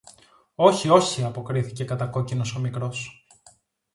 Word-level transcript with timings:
Όχι, 0.55 0.89
όχι, 0.89 1.23
αποκρίθηκε 1.23 1.85
κατακόκκινος 1.85 2.55
ο 2.55 2.59
μικρός 2.59 3.25